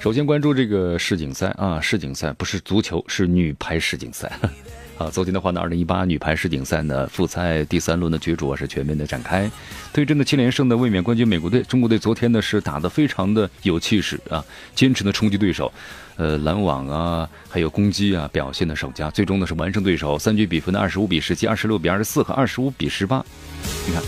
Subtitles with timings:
[0.00, 4.32] 首先关注这个世锦赛啊，世锦赛不是足球，是女排世锦赛。
[4.96, 9.50] 啊，昨天的话呢，二零一八女排世锦赛呢，复赛第三轮的角逐啊是全面的展开。
[9.92, 14.42] 对阵的七连胜的卫冕冠军美国队，中国队昨天呢是打得非常的有气势啊，
[14.74, 15.70] 坚持的冲击对手，
[16.16, 23.22] 呃，拦网啊，还有攻击啊，表现的首佳，最终呢是完胜对手，三局比分的二十五比十七、二十六比二十四和二十五比十八。
[23.86, 24.02] 你看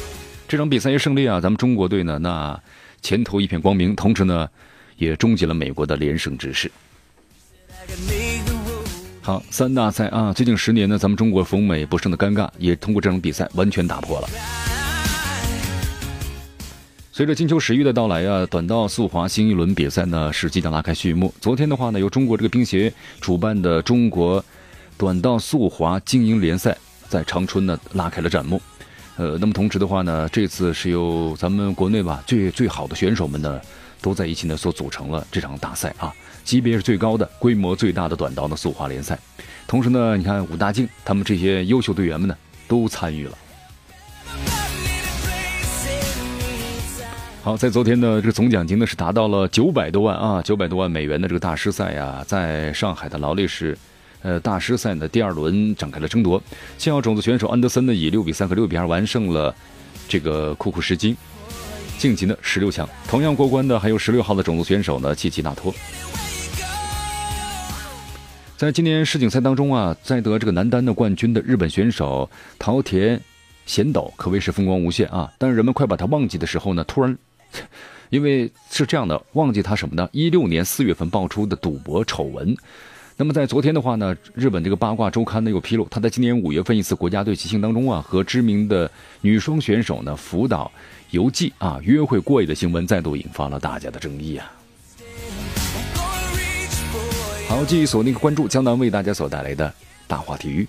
[0.49, 2.59] 这场比赛一胜利啊，咱们中国队呢那
[3.03, 4.49] 前途一片光明，同时呢。
[5.03, 6.71] 也终结了美国的连胜之势。
[9.21, 14.29] 好，三大赛啊，最近十年呢，咱们中国逢美不胜的尴尬，也通过这场比赛完全打破了。
[17.11, 21.35] 随着金秋十月的到来啊，短道速滑新一轮比赛呢是即将拉开序幕。
[21.41, 24.45] 昨天的话呢，由中国这个冰协主办的中国
[24.97, 26.77] 短道速滑精英联赛
[27.09, 28.63] 在长春呢拉开了战幕。
[29.17, 33.61] 呃，那么同时的话呢，这次是由咱们国内吧最最好的选手们呢。
[34.03, 36.13] 都在一起呢，所组成了这场大赛啊，
[36.45, 39.19] 级别是最高的、规模最大的短道的速滑联赛。
[39.67, 42.37] 同时呢，你看武大靖他们这些优秀队员们呢，
[42.67, 43.39] 都参与了。
[47.43, 53.77] 好，在昨天呢，这个总奖金呢是达到了九百多万啊，九百多万美元的这个大师赛呀，在上海的劳力士，
[54.23, 56.41] 呃，大师赛呢第二轮展开了争夺。
[56.79, 59.53] 七号种子选手安德森呢以六比三和六比二完胜了
[60.07, 61.17] 这个库库什金。
[62.03, 65.73] 晋级呢十六强，同样过关的还有十六号的种子选手呢，契奇纳托。
[68.57, 73.21] 在今年世锦赛当中啊，在得这个男单的冠军的日本选手桃田
[73.67, 75.33] 贤斗可谓是风光无限啊。
[75.39, 77.17] 但是人们快把他忘记的时候呢，突然，
[78.11, 80.09] 因为是这样的，忘记他什么呢？
[80.11, 82.57] 一六年四月份爆出的赌博丑闻。
[83.17, 90.69] 那么在昨天的话呢，日本这个八卦周刊呢又披露，他在今年五月份一次国家队骑行当中啊，和知名的女双选手呢福岛。
[91.13, 94.51] 游记啊，约会过夜的新闻再度引发了大家的争议啊！
[97.47, 99.71] 好，继续锁定关注江南为大家所带来的
[100.07, 100.67] 大话体育，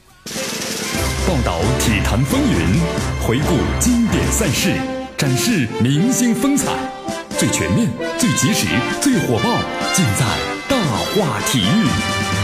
[1.26, 4.76] 报道体坛风云，回顾经典赛事，
[5.18, 6.74] 展示明星风采，
[7.38, 7.90] 最全面、
[8.20, 8.68] 最及时、
[9.00, 9.62] 最火爆，
[9.94, 10.26] 尽在
[10.68, 10.76] 大
[11.16, 12.43] 话体育。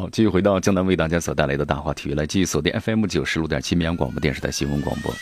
[0.00, 5.14] 好，继续回到江南为大家所带来的大话体育，来继续锁定 FM 九十六点七绵阳广播电视台新闻广播。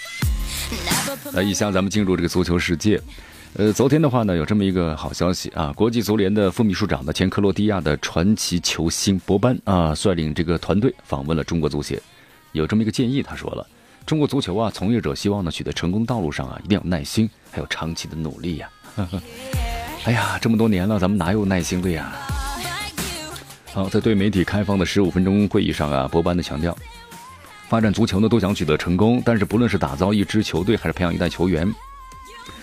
[1.33, 3.00] 来，以下咱们进入这个足球世界。
[3.55, 12.00] 呃，昨天的话呢，有这么一个好消息啊，国际足联的副秘书长的前克罗地亚的传奇球星博班啊，率领这个团队访问了中国足协，
[12.53, 13.66] 有这么一个建议，他说了，
[14.06, 18.71] 中国足球啊，从业者希望呢取得成功道路上啊，一定要耐心，还有长期的努力呀。
[20.06, 22.12] 哎呀，这么多年了，咱们哪有耐心的呀？
[23.72, 26.76] 好，在对媒体开放的十五分钟会议上啊，博班的强调，
[27.68, 31.72] 发展足球呢都想取得成功，但是不论是打造一支球队，还是培养一代球员，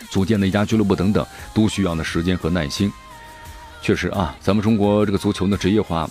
[0.10, 2.92] 组建的一家俱乐部等等，都需要的时间和耐心。
[3.82, 6.10] 确实啊，咱们中国这个足球的职业化，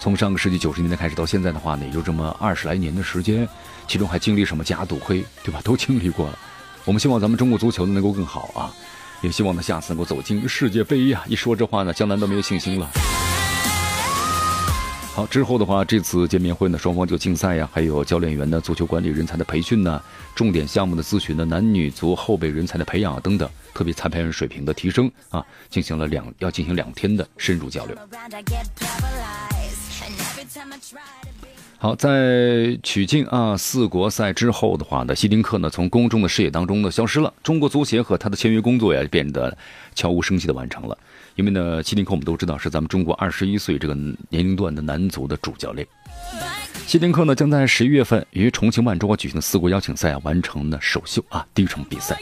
[0.00, 3.46] 从上个世纪九十年代开始到现在的话呢，也就这么二十来年的时间，
[3.86, 5.60] 其中还经历什么假赌亏，对吧？
[5.62, 6.38] 都经历过了。
[6.86, 8.72] 我们希望咱们中国足球呢能够更好啊，
[9.20, 11.22] 也希望呢下次能够走进世界杯呀。
[11.28, 12.88] 一说这话呢，江南都没有信心了。
[15.20, 20.02] 好，之后的话，这次见面会呢，双方就竞赛呀，还有教练员的足球管理人才的培训呢，
[20.34, 27.94] 重点项目的咨询呢，男女足后备人才的培养等等，特别裁判员水平的提升啊，进行了两要进行两天的深入交流。
[31.82, 39.56] 好，在曲靖啊四国赛之后的话呢，希丁克呢从公众的视野当中呢消失了，中国足协和他的签约工作呀变得
[39.94, 40.98] 悄无声息的完成了。
[41.36, 45.88] 因为呢，希丁克我们都知道是咱们中国二十一岁这个年龄段的男足的主教练。
[46.86, 52.20] 希丁克呢将在十一月份于重庆万州举行的四国邀请赛啊完成了首秀啊第一场比赛。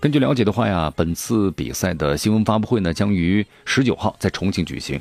[0.00, 4.98] 根据了解的话呀，本次比赛的新闻发布会呢将于十九号在重庆举行，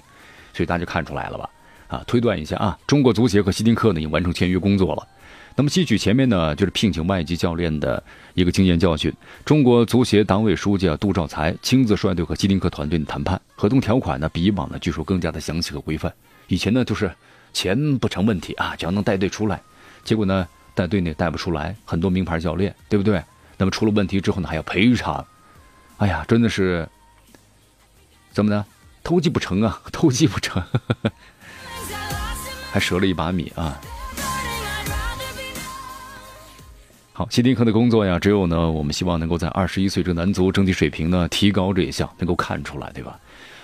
[0.54, 1.50] 所以大家看出来了吧？
[1.92, 5.06] 啊，推断一下啊，中国足协和希丁克呢已经完成签约工作了。
[5.58, 8.02] 那么吸取前面呢，就是聘请外籍教练的
[8.34, 9.14] 一个经验教训。
[9.44, 16.12] 中国足协党委书记啊杜兆才亲自率队和希丁克团队的谈判，合同条款呢比以往呢据说更加的详细和规范。
[16.48, 17.14] 以前呢就是
[17.52, 19.62] 钱不成问题啊，只要能带队出来，
[20.06, 23.22] 结果呢带队呢带不出来，很多名牌教练，对不对？
[23.58, 25.24] 那么出了问题之后呢还要赔偿，
[25.98, 26.88] 哎呀，真的是
[28.32, 28.66] 怎么呢？
[29.04, 30.64] 偷鸡不成啊， 偷鸡不成，
[32.72, 33.80] 还折了一把米啊。
[37.14, 43.20] 好，希丁克的工作呀，只有呢，我们希望能够在二十一岁这男足整体水平呢提高这一项能够看出来，对吧？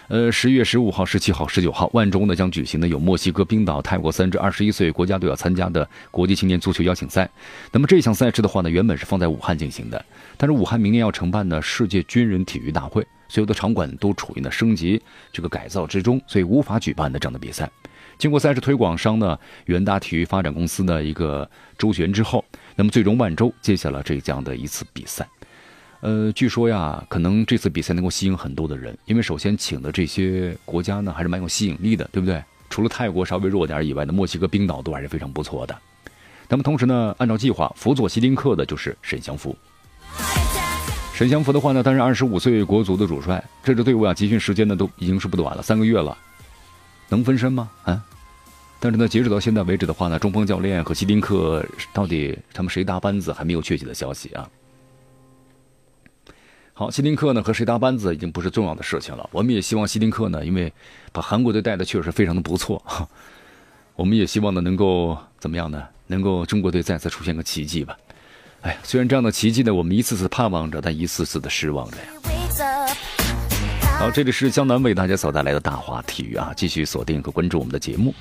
[0.09, 7.29] 呃，十月十五号、十七号、十九号，万州呢将举行的有墨西哥、冰岛、泰国三支二十一岁国家队要参加的国际青年足球邀请赛。
[7.71, 10.05] 那么这项赛事的话呢，原本是放在武汉进行的，
[10.37, 15.01] 但是武汉明年要承办呢世界军人体育大会，所有的场馆都处于呢升级
[15.33, 17.69] 这个改造之中，所以无法举办的这样的比赛。
[18.17, 22.43] 经过赛事推广商呢远大体育发展公司的一个周旋之后，
[22.75, 25.27] 那么最终万州接下了这样的一次比赛。
[26.01, 32.43] 呃，据说呀，可能这次比赛能够吸引很多的人，因为首先请的这些国家呢，还是蛮有吸引力的，对不对？
[32.69, 35.75] 除了泰国稍微弱点以外呢，墨西哥、冰岛都还是非常不错的。
[36.49, 39.57] 那么同时呢，按照计划辅佐希丁克的就是沈祥福。
[41.15, 46.15] 沈祥福的话呢，担任二十五岁国足的主帅，这支队伍啊，集训时间呢都已经是不短了，三个月了，
[47.09, 47.69] 能分身吗？
[47.83, 48.03] 啊？
[48.79, 54.47] 但是呢，截止到现在为止的话呢，中锋教练和希丁克到底他们谁搭班子，还没有确切的消息啊。
[56.73, 59.27] 好，希丁克呢和谁搭班子已经不是重要的事情了。
[59.31, 60.71] 我们也希望希丁克呢，因为
[61.11, 62.79] 把韩国队带的确实非常的不错，
[63.95, 65.83] 我们也希望呢能够怎么样呢？
[66.05, 67.97] 能够中国队再次出现个奇迹吧。
[68.61, 72.36] 哎呀，虽然这样的奇迹呢，我们一次次盼望着，但一次次的失望着呀。
[73.99, 78.13] 好，这里是江南为大家所带来的大话体育啊，继续锁定和关注我们的节目。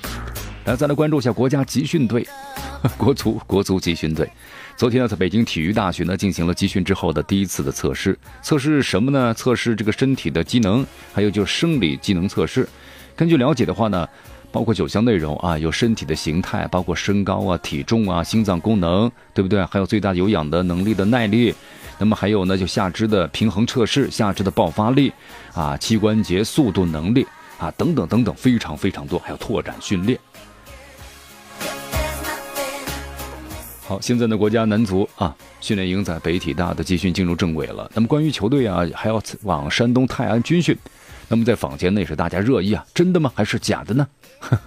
[0.65, 2.27] 来，再来关注一下国家集训队，
[2.97, 4.27] 国足国足集训队。
[4.75, 9.31] 昨天呢，在北京体育大学呢进行了集训之后的第一次的测试，测试什么呢？
[9.35, 10.83] 测试这个身体的机能，
[11.13, 12.67] 还有就是生理机能测试。
[13.15, 14.09] 根据了解的话呢，
[14.51, 19.63] 包括九项内容啊，有身体的形态，包括身高啊、体重啊、心脏功能，对不对？
[19.65, 21.53] 还有最大有氧的能力的耐力，
[21.99, 25.11] 那么还有呢，就下肢的平衡测试、下肢的爆发力
[25.53, 27.25] 啊、膝关节速度能力
[27.57, 30.19] 啊等等等等，非常非常多，还有拓展训练。
[33.87, 37.89] 好，现在呢，国家男足啊训练营在北体大的集训进入正轨了。
[37.93, 40.77] 那么关于球队啊，还要往山东泰安军训。
[41.29, 43.31] 那么在坊间内是大家热议啊，真的吗？
[43.33, 44.07] 还是假的呢？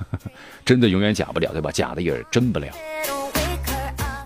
[0.65, 1.71] 真的永远假不了，对吧？
[1.71, 2.69] 假的也是真不了。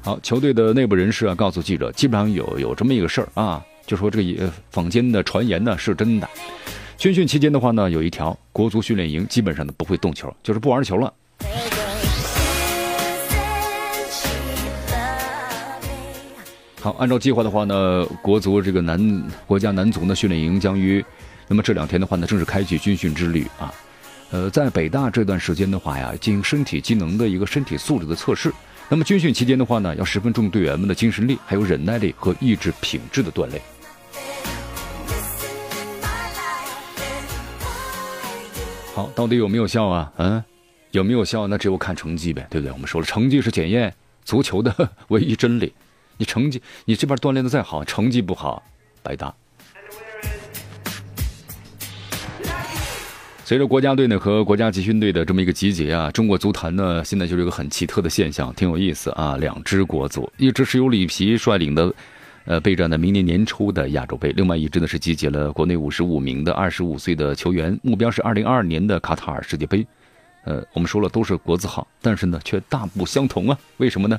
[0.05, 6.29] 好，球队的内部人士啊告诉记者，基本上有有这么一个事儿啊，就说这个坊间的传言呢是真的。
[6.99, 11.11] 军训期间的话呢，有一条国足训练营基本上呢不会动球，就是不玩球了。
[16.83, 21.03] 好，按照计划的话呢，国足这个男国家男足的训练营将于，
[21.49, 23.73] 那么这两天的话呢，正式开启军训之旅啊。
[24.33, 28.53] 呃，在北大这段时间的话呀，进行身体机能的一个身体素质的测试。
[28.88, 33.60] 那么军训期间的话呢，要十分注重队员们的精神力、还有忍耐力和意志品质的锻炼。
[38.94, 40.12] 好，到底有没有效啊？
[40.19, 40.44] 嗯，
[40.92, 41.48] 有没有效？
[41.48, 42.72] 那只有看成绩呗，对不对？
[42.72, 43.92] 我们说了，成绩是检验
[44.25, 45.72] 足球的 唯一真理。
[46.16, 48.62] 你成绩，你这边锻炼的再好，成绩不好，
[49.02, 49.34] 白搭。
[53.46, 59.37] 随着国家队呢和国家集训队的这么一个集结啊，中国足坛呢现在就是一个很奇特的现象，挺有意思啊。
[59.37, 61.93] 两支国足，一支是由里皮率领的，
[62.46, 69.87] 呃，备战的明年年初的亚洲杯；另外一支呢是集结了国内五十五名的二十五岁的球员，目标是二零二二年的卡塔尔世界杯。
[70.44, 74.19] 呃，我们说了都是国字号，但是呢却大不相同啊，为什么呢？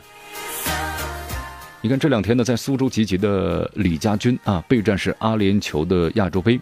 [1.82, 6.60] 你看这两天呢，在苏州集结的李家军啊，备战是阿联酋的亚洲杯。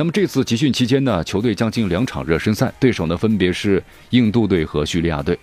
[0.00, 5.38] 那么这次集训期间呢，球队将进两场热身赛，对手呢分别是印度队和叙利亚队。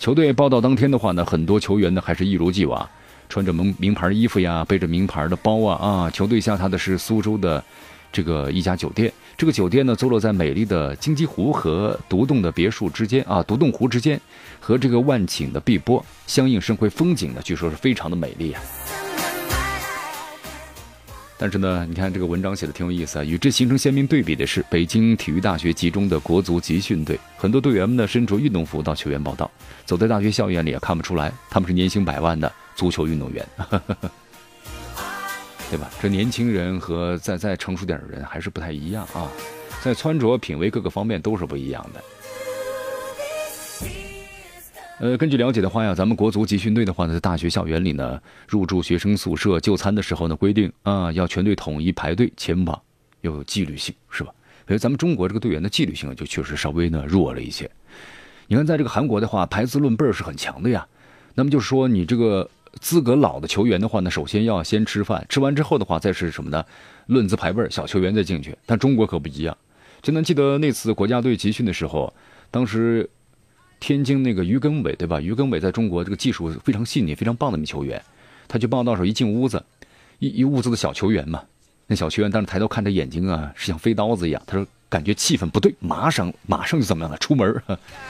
[0.00, 2.90] 球队报道当天的话呢，很多球员呢还是一如既往，
[3.28, 6.10] 穿着名名牌衣服呀，背着名牌的包啊啊。
[6.10, 7.62] 球队下榻的是苏州的
[8.10, 14.20] 这个一家酒店，这个酒店呢坐落在美丽的金鸡湖和独栋的别墅之间啊，独栋湖之间。
[14.58, 18.60] 和这个万顷的碧波相映生辉，风景呢，据说是非常的美丽啊。
[21.42, 23.24] 但是呢，你看这个文章写的挺有意思啊。
[23.24, 29.50] 与之形成鲜明对比的是，北京体育大学集中的国足集训队，很多队员们呢身着运动服到球员报道，
[29.86, 33.48] 走在大学校园里也看不出来他们是年薪百万的足球运动员，
[35.70, 35.88] 对吧？
[36.02, 39.26] 这年轻人和再再成熟点的人还是不太一样啊，
[39.82, 42.04] 在穿着品味各个方面都是不一样的。
[45.00, 52.82] 呃，根据了解的话呀，咱们国足集训队的话呢，在大学校园里呢，入住学生宿舍就餐的时候呢，规定啊，要全队统一排队前往，
[53.22, 54.30] 要有纪律性，是吧？
[54.66, 57.68] 所以咱们中国这个队员的纪律性就确实稍微呢弱了一些。
[58.46, 60.86] 你看，在这个韩国的话，排资论辈儿是很强的呀。
[61.34, 66.62] 那么就是说，你这个资格老的球员的话呢，首先要先吃饭，吃完之后的话，再是什么呢？
[67.06, 68.54] 论资排辈儿，小球员再进去。
[68.66, 69.56] 但中国可不一样，
[70.02, 72.12] 就能记得那次国家队集训的时候，
[72.50, 73.08] 当时
[73.80, 75.20] 天津那个于根伟对吧？
[75.20, 78.00] 于根伟在中国这个技术非常细腻、非常棒的一名球员，
[78.46, 79.64] 他去报道时候一进屋子，
[80.18, 81.42] 一一屋子的小球员嘛，
[81.86, 84.42] 那小球员当时抬头看着眼睛啊，是像飞刀子一样。
[84.46, 87.16] 他说感觉气氛不对，马上马上就怎么样了？
[87.18, 87.62] 出门，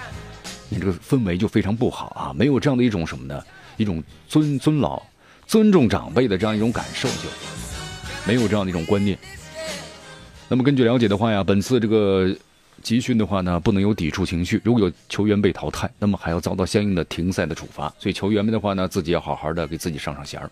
[0.68, 3.42] 你这个氛围就非常不好啊，没有这样的一种什么呢？
[3.76, 5.02] 一种尊尊老、
[5.46, 7.28] 尊重长辈的这样一种感受，就
[8.26, 9.16] 没有这样的一种观念。
[10.48, 12.36] 那么根据了解的话呀，本次这个
[12.82, 14.60] 集训的话呢，不能有抵触情绪。
[14.64, 17.92] 如果有球员被淘汰，那么还要遭到相应的停赛的处罚。
[17.98, 20.50] 所以球员们的话呢，自己要好好的给自己上上弦儿。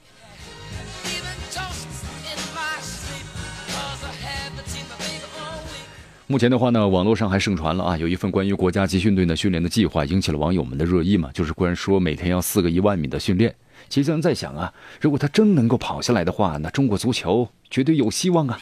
[6.31, 11.31] 目前的话呢，网络上还盛传了啊，有一份关于国家集训队呢训练的计划，引起了网友们的热议嘛。
[11.33, 13.55] 就是然说每天要四个一万米的训练。
[13.89, 14.71] 其实咱在想啊，
[15.01, 18.61] 如果他真能够跑下来的话，那中国足球绝对有希望啊。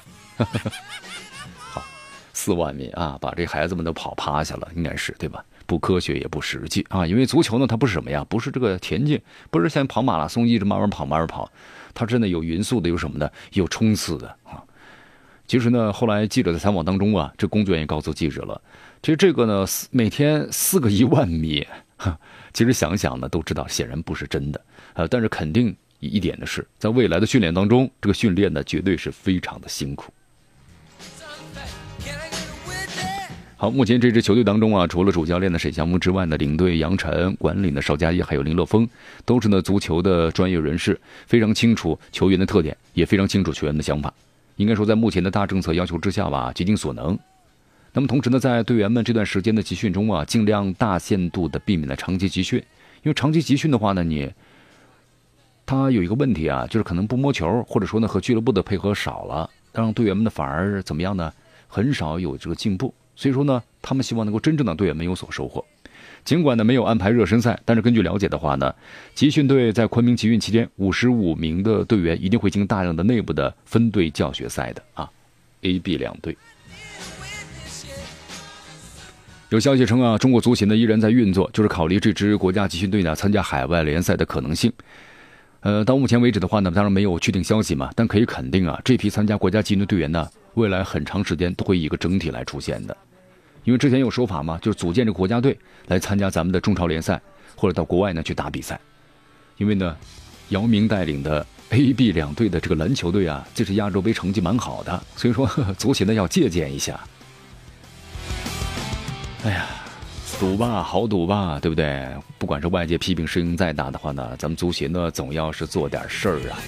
[2.46, 5.44] 四万米啊，把这孩子们都跑趴下了，应该是对吧？
[5.66, 11.50] 不科学也不实际啊，因为足球呢，它不是什么呀，不是这个田径，不是像跑马拉松一直慢慢跑慢慢跑，
[11.92, 14.62] 它真的有匀速的，有什么的，有冲刺的啊。
[15.48, 18.62] 其实呢，后来记者在采访当中啊，这工作人员告诉记者了，
[19.02, 21.66] 其实这个呢，每天四个一万米，
[22.52, 24.60] 其实想想呢，都知道显然不是真的
[24.94, 30.12] 呃，但是肯定一点的是，在未来的训练当中，这个训练呢，绝对是非常的辛苦。
[33.58, 38.86] 好，目前这支球队当中啊，除了主教练的沈祥木之外呢，领队杨晨、管理的邵佳一还有林乐峰，
[39.24, 44.12] 都是呢足球的专业人士，非常清楚球员的特点，也非常清楚球员的想法。
[44.56, 47.18] 应该说，在目前的大政策要求之下吧，竭尽所能。
[47.94, 52.58] 那么同时呢，在队员们这段时间的集训中啊，尽量大限度的避免了长期集训，
[53.04, 54.30] 因为长期集训的话呢，你
[55.64, 61.32] 他有一个问题啊，就是可能不摸球，或者说呢和俱乐部的配合少了，让队员们呢反而怎么样呢？
[61.66, 62.92] 很少有这个进步。
[63.16, 65.64] 所以说呢，他们希望能够真正的队员们有所收获。
[66.24, 68.74] 尽管呢没有安排热身赛，但是根据了解的话呢，
[69.14, 75.08] 集训队在昆明集训期间，五十五名的队员一定会经大量的内部的分队教学赛的啊
[75.62, 76.36] ，A、B 两队。
[79.50, 84.72] 有消息称啊，中国足协呢依然在运作，就是考虑这支国家集训队呢参加海外联赛的可能性。
[85.60, 92.96] 呃，到目前为止的话呢，当然没有确定消息嘛，但可以肯定啊，这批参加国家集训的队员呢，未来很长时间都会以一个整体来出现的。
[93.64, 97.20] 因为之前有说法嘛，就是组建这个国家队来参加咱们的中超联赛，
[97.56, 98.78] 或者到国外呢去打比赛。
[99.56, 99.96] 因为呢，
[100.50, 105.46] 姚明带领的 A、B 两队的这个篮球队啊，这是亚洲杯成绩蛮好的，所以说
[105.76, 107.00] 足协呢要借鉴一下。
[109.44, 109.66] 哎呀，
[110.38, 112.08] 赌吧，好赌吧，对不对？
[112.38, 116.58] 不管是外界批评声音再大的话呢，咱们足协呢总要是做点事儿啊。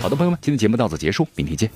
[0.00, 1.70] 好的，朋友们，今天节目到此结束，明天见。